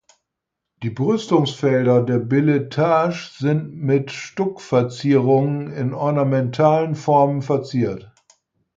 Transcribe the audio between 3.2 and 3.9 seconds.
sind